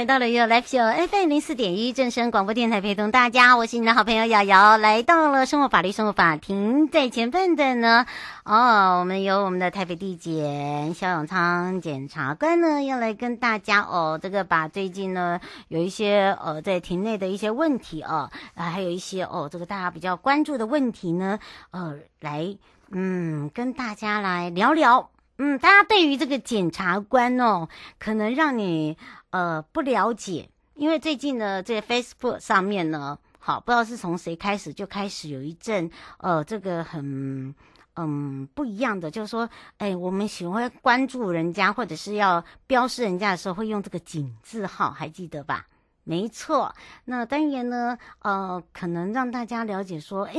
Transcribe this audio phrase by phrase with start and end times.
[0.00, 8.06] 回到了有来秀 FM 零四点一正声广播电台，陪同大家，我是你的好朋友瑶瑶，来到了生活法律生活法庭，在前半段呢，
[8.46, 15.38] 哦，我们有我们的台北地检萧永昌检察官呢，要来跟大家哦，这个把最近呢
[15.68, 21.38] 有一些呃在庭内的一些问题哦，啊，还有一些哦，这个大家比较关注的问题呢，
[21.72, 22.56] 呃，来
[22.90, 28.96] 嗯跟大家来聊聊，嗯，大家对于这个检察官哦，可能让你。
[29.30, 37.54] 呃，不了解，因为最近呢，在 Facebook 上面呢，好，不知道是从谁开始就开始有一阵，呃，这个很，
[37.94, 45.66] 嗯，不一样的，就是说，哎，我们喜欢关注人家或者是要标示人家的时候，会用这个井字号，还记得吧？
[46.02, 50.34] 没错，那当然呢，呃，可能让大家了解说，哎，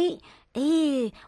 [0.53, 0.61] 哎，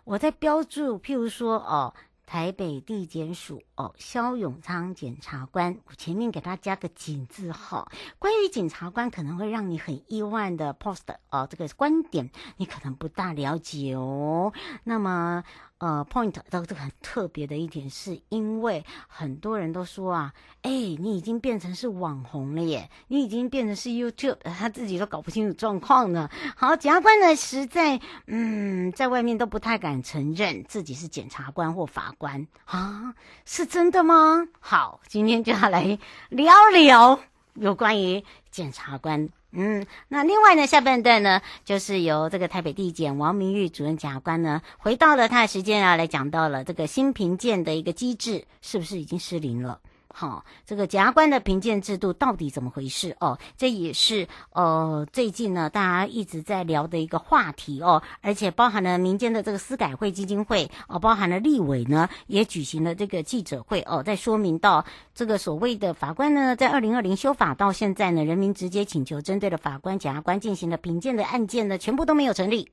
[0.04, 1.94] 我在标注，譬如说，哦。
[2.26, 7.92] 台北地检署哦，肖永昌检察官，我前面给他加个警字号。
[8.20, 14.52] 关于检察官，可能会让你很意外的 post 哦，这个观点你可能不大了解哦。
[14.84, 15.44] 那么。
[15.84, 26.30] 呃，point 到这个很特别的一点，是因为很多人都说啊，哎，你已经变成是网红了耶，你已经变成是 YouTube，他自己都搞不清楚状况呢。
[26.56, 34.48] 好，检察官呢，实在嗯，在外面都不太敢承认自己是检察官或法官啊，是真的吗？
[34.62, 36.00] 好，今天就要来
[36.30, 37.20] 聊聊
[37.56, 39.28] 有关于检察官。
[39.56, 49.80] 嗯，那另外呢，下半段呢，就是由这个台北地检王明玉主任检察官呢，回到了他的时间啊，来讲到了这个新评鉴的一个机制是不是已经失灵了？
[50.16, 53.40] 好，这个检察官的评鉴制度到底怎么回事哦？
[53.58, 64.86] 这也是呃最近呢大家一直在聊的一个话题哦，而且包含了民间的这个司改会基金会哦，包含了立委呢也举行了这个记者会哦，在说明到
[65.16, 72.70] 这个所谓的法官呢，在二零二零修法到现在呢，人民直接请求针对的法官、检察官进行的评鉴的案件呢，全部都没有成立。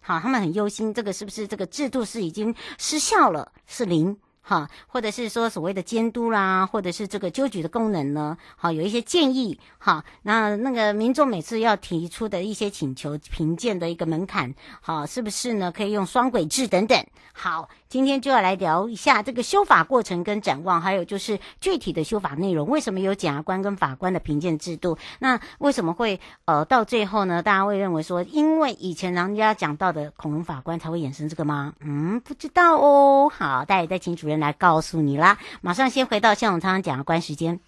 [0.00, 4.18] 好，他们很忧心，这个是不是这个制度是已经失效了，是零？
[4.42, 8.36] 哈，或者是说所谓的监督啦，或者是这个纠举的功能呢？
[8.56, 9.58] 好，有一些建议。
[9.78, 15.70] 哈，那那个民众每次要提出的一些请求评鉴的一个门槛，好，是不是呢？
[15.72, 17.06] 可以用双轨制等等。
[17.32, 22.66] 好，今天就要来聊一下这个修法过程跟展望，还有就是具体的修法内容。
[22.66, 24.96] 为什么有检察官跟法官的评鉴制度？
[25.18, 27.42] 那为什么会呃到最后呢？
[27.42, 31.74] 大家会认为说，因为以前人家讲到的恐龙法官才会衍生这个吗？
[31.80, 33.30] 嗯，不知道哦。
[33.30, 35.36] 好，大家再请主任来告诉你啦。
[35.60, 37.60] 马上先回到向永昌检察官时间。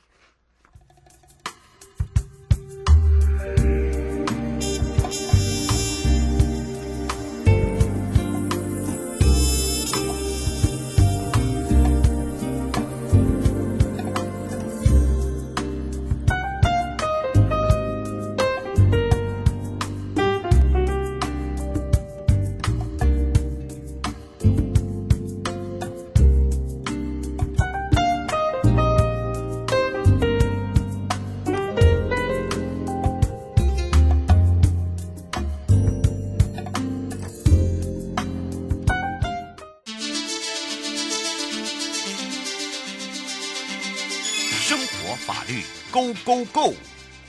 [46.25, 46.75] Go Go，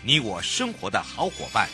[0.03, 1.67] 你我生活的好伙伴，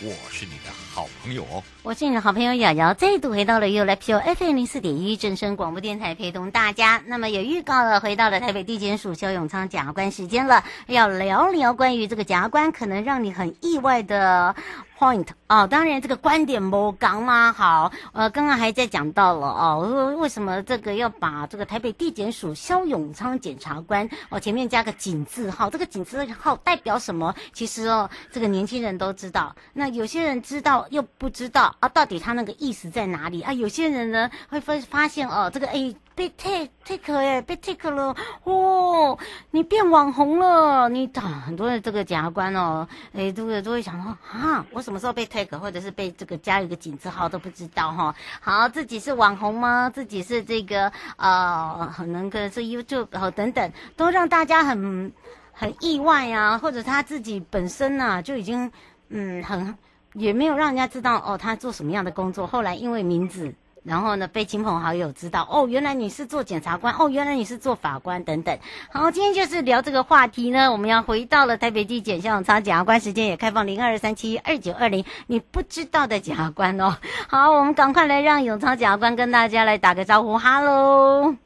[0.00, 1.62] 我是你的好朋友哦。
[1.82, 7.02] 我是你的好朋友瑶瑶，再度回到了又来 P O F M 零四点一正声广播电台，陪同大家。
[7.06, 14.56] 那么也预告了，回到了台北地检署肖永昌检察官时间了，要聊聊关于这个检察官可能让你很意外的
[14.98, 27.34] point 哦，当然这个观点不讲嘛，好，呃，刚刚还在讲到了哦，为什么这个要把这个台北地检署萧永昌检察官哦前面加个警字号，这个警字号代表什么？
[27.52, 33.52] 其实哦，这个年轻人都知道，那有些人知道又不知道啊，到底他那个意思在哪里啊？
[33.52, 35.94] 有些人呢会发发现哦，这个哎。
[36.14, 38.14] 被 take take 哎，被 take 了
[38.44, 39.18] 哦！
[39.50, 48.14] 你变网红了，你啊，很多的这个检察官哦，哎，都会都会想说啊，我什么时候被 take，或者是被这个加一个警字号都不知道哈。
[48.40, 49.90] 好，自己是网红吗？
[49.92, 55.12] 自己是这个呃，可能可能是 YouTube 和等等，都让大家很
[55.52, 58.70] 很意外啊，或者他自己本身呢、啊、就已经
[59.08, 59.76] 嗯很
[60.12, 62.46] 也没有让人家知道哦，他做什么样的工作。
[62.46, 63.52] 后来因为名字。
[63.84, 68.58] 然后呢，被亲朋好友知道哦，原来你是做检察官哦，原来你是做法官等等。
[68.90, 70.72] 好，今天就是聊这个话题呢。
[70.72, 76.96] 我们要回到了台北地检向永昌检察官，时间也开放零二三七二九二零，你不知道的检察官哦。
[77.28, 81.36] 好，我们赶快来让永昌检察官跟大家来打个招呼，哈喽。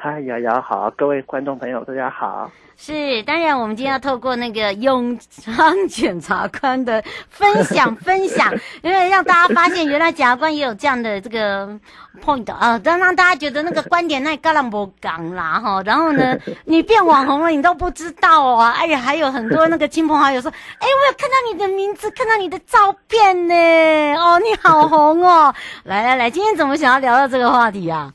[0.00, 2.48] 嗨，瑶瑶好，各位观众朋友大家好。
[2.76, 11.66] 是，当然，我们今天要透过那个永昌检察官的分享分享， 因为让大家发现，原来检察官也有这样的这个
[12.24, 15.82] point 啊，让让大家觉得那个观点那干了不讲啦哈。
[15.84, 18.70] 然后呢， 你变网红了，你都不知道啊。
[18.70, 24.14] 哎呀，还有很多那个亲朋好友说，哎，我有看到你的名字，看到你的照片呢。
[24.14, 25.52] 哦，你好红哦。
[25.82, 28.12] 来来来，今天怎么想要聊到这个话题啊？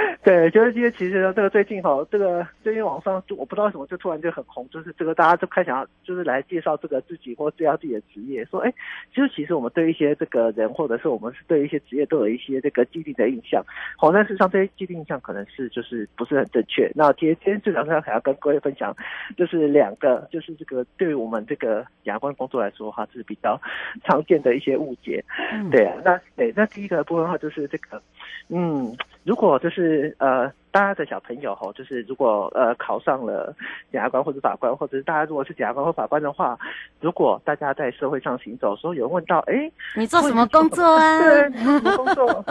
[0.22, 8.72] 对，就是因为其实呢，这个最近哈，这个最近网上就我不知道为什么就突然就很红，就是这个大家就开始要就是来介绍这个自己或介绍自己的职业，说哎，
[9.14, 13.64] 其实其实我们对一些这个人或者是我们是对一些职业都有一些这个既定的印象，
[13.96, 16.90] 好，但事实上这些既定印象可能是就是不是很正确。
[16.94, 18.94] 那今天今天最主要还要跟各位分享，
[19.36, 23.60] 就是两个就是这个对于我们这个牙关工作来说哈，是比较
[24.04, 25.24] 常见的一些误解。
[25.70, 28.00] 对啊，那对那第一个部分的话就是这个，
[28.48, 28.96] 嗯。
[29.24, 30.52] 如果就是呃。
[30.72, 33.54] 大家的小朋友哈，就是如果呃考上了
[33.90, 36.58] 检察官或者法官，或者是大家如果是检察官或法官的话，
[37.00, 41.18] 如果大家在社会上行走的时候，有人问到，哎，你做什么工作啊？
[41.20, 42.44] 对，什么工作？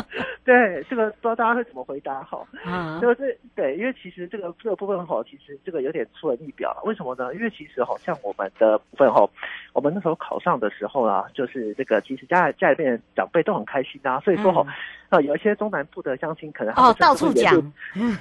[0.44, 2.40] 对，这个不知道大家会怎么回答哈？
[2.66, 6.82] 嗯，就是对，因为其实这个这个部分哈，其实这个有点出人意表了。
[6.84, 7.34] 为什么呢？
[7.36, 9.28] 因为其实好像我们的部分哈，
[9.74, 14.66] 我们那时候考上的时候啊，就是这个其实家家里面长辈都很开心啊，所以说哈，
[15.10, 17.56] 啊、嗯、有一些中南部的乡亲可能哦到处讲。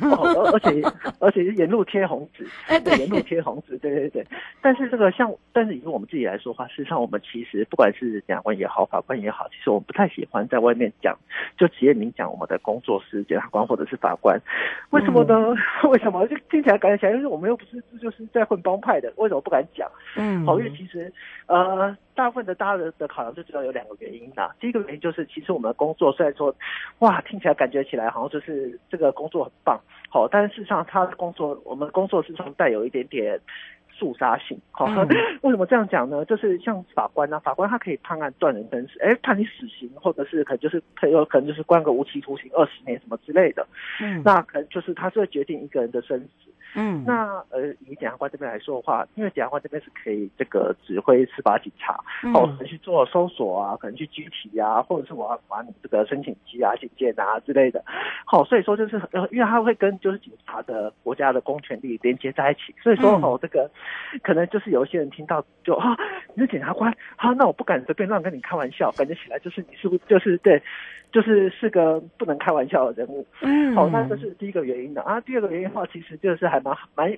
[0.02, 0.82] 哦，而且
[1.20, 4.26] 而且是沿路贴红纸， 哎，对，沿路贴红纸，对对对。
[4.60, 11.16] 但是这个像，但是以我们自己来说的话，事实上我们其实不管是检察官也好，法官也好，其实我们不太喜欢在外面讲，
[11.56, 14.40] 就直接明讲我们的工作是检察官或者是法官。
[14.90, 15.34] 为什么呢？
[15.34, 15.56] 嗯、
[15.90, 16.26] 为什么？
[16.26, 19.88] 就听起来感觉起来，就是我们又不是就是在混帮派的，为什么不敢讲？
[20.16, 21.12] 嗯，好，因为其实
[21.46, 21.96] 呃。
[22.18, 24.50] 大部分的大家的的考量就知道有两个原因呐。
[24.58, 26.52] 第一个原因就是，其实我们的工作虽然说，
[26.98, 29.80] 哇，听起来感觉起来好像就是这个工作很棒，
[30.10, 33.38] 好，但是事实上他的工作，我们工作事实上带有一点点
[33.88, 34.60] 肃杀性。
[34.72, 34.86] 好，
[35.42, 36.24] 为什么这样讲呢？
[36.24, 43.64] 就是像法官啊，法官他可以判案断人生死，哎，判你死刑，或者是可能就是他有可能就是关个无期徒刑二十年什么之类的。
[44.02, 46.50] 嗯，那可能就是他是会决定一个人的生死。
[46.74, 51.94] 嗯，那呃，以检察官这边来说的话，因为检察官这边是可以这个指挥司法警察，
[52.34, 57.82] 哦，可能去做搜索啊，可能去拘提啊，或者是我要把你这个申请机啊、警戒啊之类的。
[58.24, 63.70] 好，所以说就是呃，因为他会跟就是警察的国家的公权力连接在一起，所以说哦，这个
[64.22, 65.96] 可能就是有一些人听到就啊，
[66.38, 70.62] 你是检察官，好，那我不敢随便乱跟你开玩笑，感觉起来就是你是不是就是对。
[71.10, 75.18] 就是是个不能开玩笑的人物，嗯，好，那这是第一个原因的啊。
[75.22, 77.10] 第二个原因的话，其实就是还蛮蛮，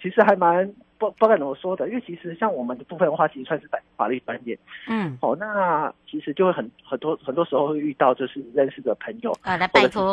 [0.00, 10.12] 其实还蛮不不敢怎么说的，因为其实像我们的部分的话，其实算是法法律专业，嗯，好，那其实就会很很多很多时候会遇到就是认识的朋友啊，来拜托，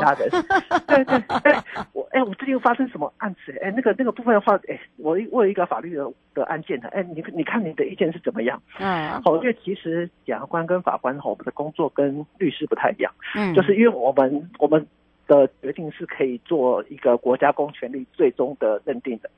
[0.88, 1.54] 对对 对，
[1.94, 3.58] 我哎，我最近又发生什么案子？
[3.62, 8.62] 哎，那个那个部分的话，哎，我我有一个法律的的案件的，哎，你你看你的意见是怎么样？
[8.80, 14.86] 嗯，好，因为其实检察官跟法官，我们的工作跟律师不太一样，嗯，就是因为我们我们。
[15.28, 19.30] 的决定是可以做一个国家公权力最终的认定的，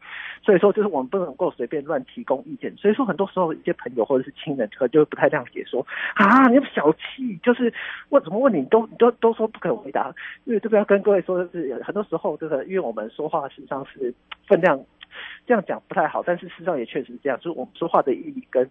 [0.43, 2.73] 所以说就是我们不能够随便乱提供意见。
[2.77, 7.73] 所以说很多时候一些朋友或者是亲人，可能就会不太谅解，说啊，你小气，就是
[8.09, 10.13] 问怎么问你都都都说不肯回答。
[10.45, 14.13] 因为这边要跟各位说的是，很多时候这个因为我们说话实际上是
[14.47, 14.79] 分量，
[15.47, 18.69] 这样讲不太好，但是事实上也确实是这样，就是我们说话的意义跟。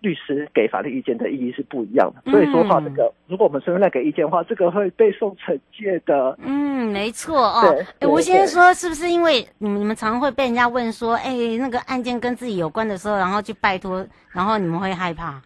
[0.00, 6.36] 律师给法律意见的意义是不一样的，所以说话这个，如果我们随便乱给意见的话，这个会被受惩戒的。
[6.42, 7.74] 嗯，没错哦。
[7.98, 15.40] 对，我先说，是不是因为你们你们常会被人家问说，哎，那个案件跟自己有关的时候，然后去拜托，然后你们会害怕？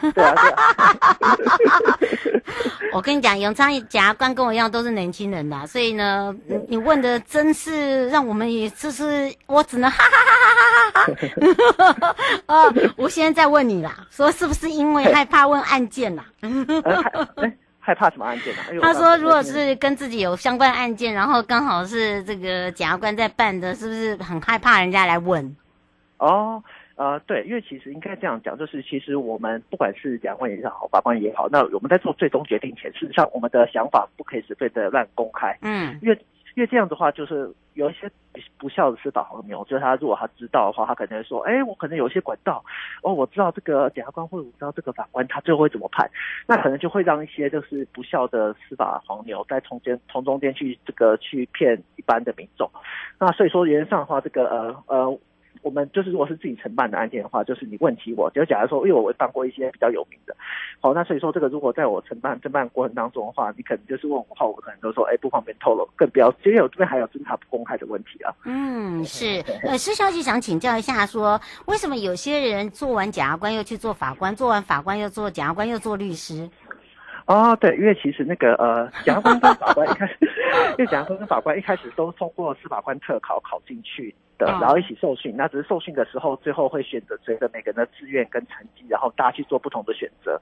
[0.00, 1.98] 对啊，对啊。
[2.92, 6.34] 我跟你讲，永昌检察官跟我一样都是年轻人的，所以呢，
[6.68, 12.74] 你问的真是让我们也就是我只能哈哈哈哈哈哈哈啊！
[12.96, 16.24] 我现在在问你啦，说是不是因为害怕问案件啦？
[17.78, 18.62] 害怕什么案件呢？
[18.80, 25.54] 他说，如果是跟自己有相关案件，然后刚好是这个检察官在办的，是不是很害怕人家来问？
[26.18, 26.62] 哦，
[26.96, 35.56] 呃，对，因为其实应该这样讲，就是其实我们不管是检察官也好，法官也好，那我们在做最终决定前，事实上我们的想法不可以随便的乱公开。
[35.62, 36.18] 嗯，因为。
[36.56, 38.10] 因为这样的话，就是有一些
[38.56, 42.64] 不孝的司法黄牛，就是他如果他知道的话，他可能会说，哎，我可能有一些管道，
[43.02, 46.10] 哦，我知道这个检察官或者我知道这个法官，他最后会怎么判，
[46.46, 52.70] 那可能就会让一些就是不孝的司法黄牛在中间从中间去这个去骗一般的民众，
[53.18, 55.18] 那所以说原则上的话，这个呃呃。
[55.62, 60.36] 我们就是，如果是自己承办的案件的话，就是你问起我，就假如说，因为我办过一些比较有名的，
[60.80, 68.32] 好，那所以说这个如果在我承办、承办过程当中的话，你可能就是问我话，我可能都说，哎，不方便透露，更不要，因为我这边还有侦查不公开的问题啊。
[68.44, 76.48] 嗯，是，呃，施小姐想请教一下说，说为什么有些人做完检察官又去做法官，做完法官又做检察官又做律师？
[77.26, 80.16] 哦，对，因为其实那个呃，检察官跟法官一开始，
[80.78, 84.14] 因为检察官跟法官一开始都通过司法官特考考进去。
[84.38, 90.38] 的，然后一起受训，那只是受训的时候，最后会选择随着每个人的志愿跟成绩，然后大家去做不同的选择。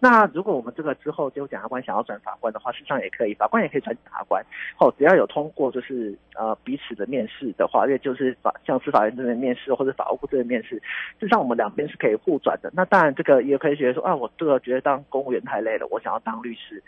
[0.00, 4.44] 那如果我们这个之后就检察官想要转法官的话，事实上也可以，法官也可以转检察官。
[4.78, 10.82] 哦，只要有通过就是呃彼此的面试的话，因为就是法像司法院这边面试或者法务部这边面试，事
[11.20, 12.68] 实上我们两边是可以互转的。
[12.74, 16.82] 那当然这个也可以觉得说啊，我这个觉得当公务员太累了，我想要当律师，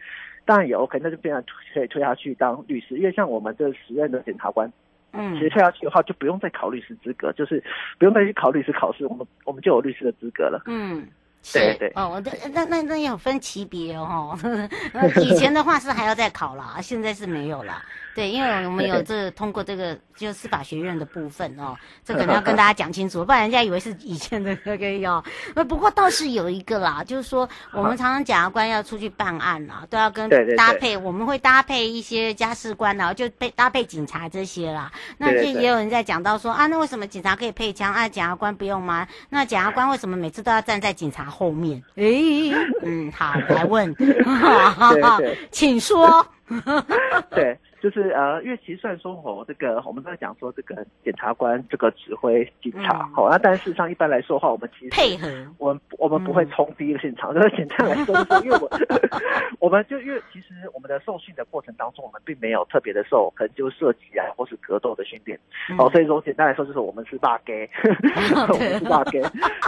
[0.48, 4.72] 当然也 OK，那就变成可以推下去当律师，因为像我们这时任的检察官。
[5.12, 7.62] 嗯，其实退下去的话，就不用再考律师资格，就是
[7.98, 10.62] 不用再去考律师考试，我们我们就有律师的资格了。
[10.66, 11.06] 嗯，
[11.52, 14.38] 对对哦，那那那有分级别哦。
[15.22, 17.82] 以前的话是还要再考啦，现在是没有啦。
[18.18, 25.22] 对，因为我们有这通过这个就司法学院的部分哦，这可能 要跟大家讲清楚，不然人家以为是以前的那个哟。
[25.54, 34.90] 呃，不过倒是有一个啦，就是说我们常常检察官要出去办案啦，都要跟搭配，我们会搭配一些家事官啦，就配搭配警察这些啦。
[35.16, 39.06] 那这也有人在讲到说啊，那为什么警察可以配枪啊，检察官不用吗？
[39.28, 41.80] 那检察官为什么每次都要站在警察后面？
[41.94, 43.94] 诶，嗯，好，来问，
[44.24, 45.18] 好好好，
[45.52, 46.26] 请说。
[47.30, 47.56] 对。
[47.80, 57.32] 就是呃，因为其实虽然说哦，这个我们在讲说这个检察官这个指挥警察，好、嗯，那、哦、但事实上一般来说的话，我们其实配合，我们我们不会冲第一个现场。
[57.34, 58.70] 就是简单来说，就是因为我
[59.60, 65.38] 我们就因为其实我们的受训的过程当中，我们并没有特别的受，可能就射击啊或是格斗的训练。
[65.78, 67.68] 哦，所以说简单来说，就是我们是大 gay，
[68.48, 69.22] 我们是大 gay。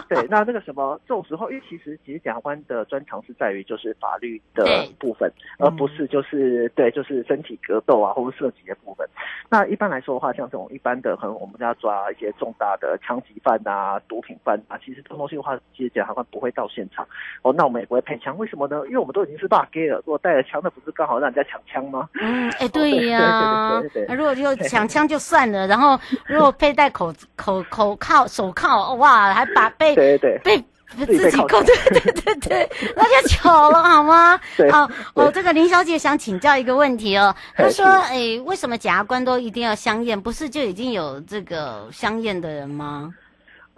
[0.09, 4.65] 对，那那个什么这种时候，因为其实其实检察官的专长是在于就是法律的
[4.99, 8.00] 部分，而不是就是对就是身体格斗。
[8.01, 9.09] 啊，或者涉及的部分，
[9.49, 17.07] 那一般来说的话，像这种一般的，可能我们要抓一些重大的枪击犯啊、毒品犯啊，其实这种东西的话，其实检察官不会到现场
[17.43, 18.83] 哦，那我们也不会配枪，为什么呢？
[18.87, 22.09] 因为我们都已经是大 gay 了，如果带了枪，那不是刚好让人家抢枪吗？
[22.21, 30.63] 嗯，哎，对呀，那如果就 抢枪就算了，然后如果佩戴口口口铐手铐，哇，还把被对对被。
[31.07, 34.39] 自己扣，对对对对，那就 巧了，好吗？
[34.57, 37.35] 对好，哦，这个林小姐想请教一个问题哦。
[37.57, 40.21] 她说，哎，为什么检察官都一定要相验？
[40.21, 43.13] 不是就已经有这个相验的人吗？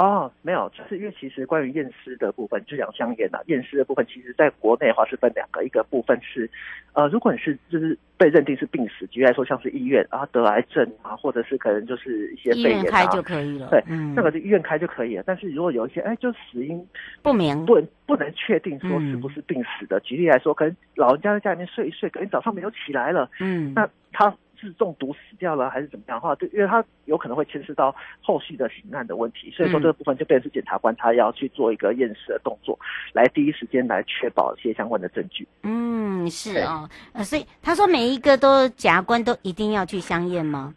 [0.03, 3.39] 哦，没有，就是因为其实关于验尸的部分，就讲相验啊。
[3.47, 6.51] 验尸的部分，其实在国内的话是分两个，一个部分是，
[6.93, 13.69] 呃，如果你是就是被认定是病死，举例来说，像是医院啊得癌症啊，或者是可能就是一些肺炎啊，医院开就可以了。
[13.71, 15.23] 对，嗯，那个是医院开就可以了。
[15.25, 16.85] 但是如果有一些，哎，就死因
[17.23, 19.99] 不明，不不能确定说是不是病死的。
[19.99, 24.35] 嗯、举例来说，可能老人家在家里面睡一睡，可能早上没有起来了，嗯，那他。
[24.69, 26.35] 是中毒死掉了还是怎么样的话？
[26.37, 32.78] 对，因为他有可能会牵涉到后续的刑案的问题，所以说这个部分就变成是检察官他要去做一个验尸的动作，
[33.12, 35.47] 来第一时间来确保一些相关的证据。
[35.62, 40.75] 嗯，是哦，呃，所以他说每一个都检察官都一定要去相验吗？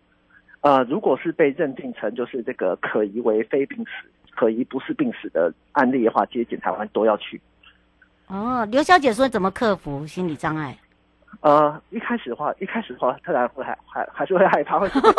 [0.62, 7.40] 呃，如果是被认定成就是这个可疑为非病死、可疑不是病死的案例的话，这些检察官都要去。
[8.28, 10.76] 哦，刘小姐说怎么克服心理障碍？
[11.42, 15.12] 呃，一开始的话，一开始的话，当然会还还还是会害怕，会觉得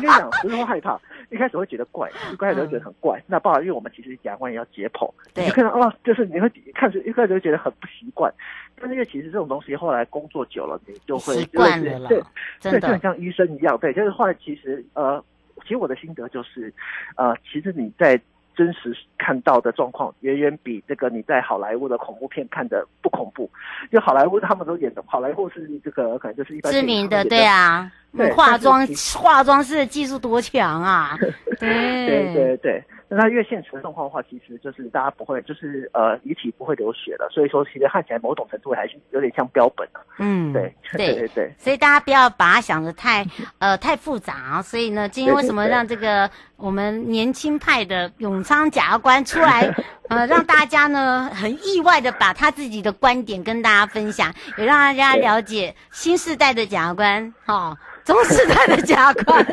[0.00, 0.98] 应该讲不是说害怕，
[1.30, 3.18] 一开始会觉得怪，一开始会觉得很怪。
[3.20, 8.32] 嗯、那不好，因为我们其实检察官也要解剖，对你就看到哦，就是你会看着一开始会觉得很不习惯，
[8.76, 12.22] 但是因为其实这种东西后来工作久了，你就会习惯了，对，
[12.60, 15.22] 对，就很像医生一样，对，就是后来其实呃，
[15.62, 16.72] 其实我的心得就是，
[17.16, 18.20] 呃，其实你在
[18.54, 23.50] 真实看到的状况远远比这个你在好莱坞的恐怖片看的不恐怖。
[23.90, 31.16] 就好莱坞他们都演的，好莱坞是这个可能就是一般知名的，对啊，对化妆化妆师的技术多强啊！
[31.58, 32.84] 对对对对。
[33.14, 40.00] 那它越现实的状况的话，其实就是大家不会，就是呃遗体不会流血了，所以说其实看起来某种程度还是有点像标本啊。
[40.18, 43.24] 嗯，对对对对，所以大家不要把它想得太
[43.58, 44.60] 呃太复杂。
[44.62, 49.72] 所以呢，今天为什么让这个我们年轻派的永昌检察官出来，
[50.08, 57.78] 呃，让大家呢很意外的把他自己的观点跟大家分享，也让大家了解新时代的检察官，哈、哦。
[58.04, 59.46] 中时代的检察官，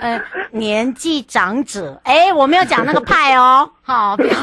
[0.00, 0.20] 呃，
[0.50, 4.34] 年纪长者，哎，我没有讲那个派哦， 好，不要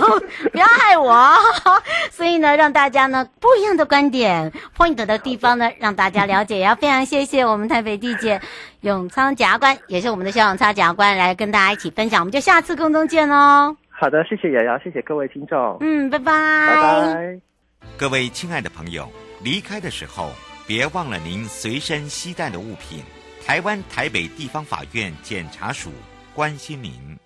[0.51, 1.35] 不要害我哦。
[2.11, 6.57] 所以呢，让大家呢不一样的观点，point 的地方呢，让大家了解。
[6.57, 8.39] 也要非常谢谢我们台北地检
[8.81, 12.21] 永昌检察官，也是我们的肖永昌检察官来跟大家一起分享。
[12.21, 13.75] 我们就下次空中见哦。
[13.89, 15.77] 好的，谢谢瑶瑶，谢谢各位听众。
[15.79, 16.31] 嗯，拜拜。
[16.67, 17.39] 拜拜。
[17.97, 19.09] 各位亲爱的朋友，
[19.41, 20.31] 离开的时候
[20.67, 23.03] 别忘了您随身携带的物品。
[23.45, 25.91] 台湾台北地方法院检察署
[26.33, 27.24] 关心您。